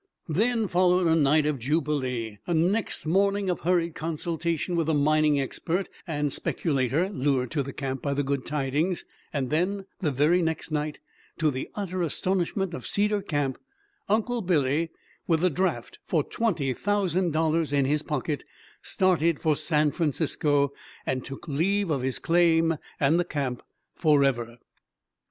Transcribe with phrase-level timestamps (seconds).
[0.27, 5.39] Then followed a night of jubilee, a next morning of hurried consultation with a mining
[5.39, 10.41] expert and speculator lured to the camp by the good tidings; and then the very
[10.41, 10.97] next night
[11.37, 13.59] to the utter astonishment of Cedar Camp
[14.09, 14.89] Uncle Billy,
[15.27, 18.43] with a draft for twenty thousand dollars in his pocket,
[18.81, 20.73] started for San Francisco,
[21.05, 23.61] and took leave of his claim and the camp
[23.93, 24.57] forever!